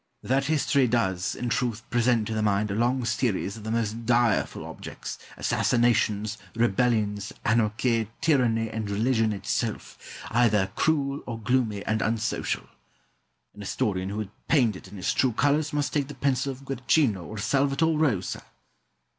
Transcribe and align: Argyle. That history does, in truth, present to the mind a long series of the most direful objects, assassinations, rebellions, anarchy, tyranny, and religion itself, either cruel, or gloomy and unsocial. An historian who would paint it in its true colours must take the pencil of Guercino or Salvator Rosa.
Argyle. 0.23 0.29
That 0.35 0.45
history 0.45 0.87
does, 0.87 1.35
in 1.35 1.49
truth, 1.49 1.87
present 1.91 2.25
to 2.25 2.33
the 2.33 2.41
mind 2.41 2.71
a 2.71 2.75
long 2.75 3.05
series 3.05 3.55
of 3.55 3.63
the 3.63 3.69
most 3.69 4.03
direful 4.07 4.65
objects, 4.65 5.19
assassinations, 5.37 6.39
rebellions, 6.55 7.31
anarchy, 7.45 8.09
tyranny, 8.19 8.67
and 8.67 8.89
religion 8.89 9.31
itself, 9.31 9.99
either 10.31 10.71
cruel, 10.75 11.21
or 11.27 11.37
gloomy 11.39 11.85
and 11.85 12.01
unsocial. 12.01 12.67
An 13.53 13.59
historian 13.61 14.09
who 14.09 14.17
would 14.17 14.47
paint 14.47 14.75
it 14.75 14.87
in 14.87 14.97
its 14.97 15.13
true 15.13 15.33
colours 15.33 15.71
must 15.71 15.93
take 15.93 16.07
the 16.07 16.15
pencil 16.15 16.51
of 16.51 16.65
Guercino 16.65 17.23
or 17.23 17.37
Salvator 17.37 17.85
Rosa. 17.95 18.41